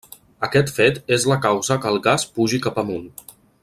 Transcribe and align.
Aquest 0.47 0.71
fet 0.77 0.97
és 1.17 1.27
la 1.33 1.39
causa 1.45 1.79
que 1.85 1.93
el 1.93 2.01
gas 2.09 2.29
pugi 2.39 2.65
cap 2.67 2.85
amunt. 2.87 3.09